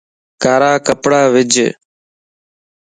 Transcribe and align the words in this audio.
ڪارا 0.43 0.71
ڪپڙا 0.87 1.21
وِج 1.33 1.53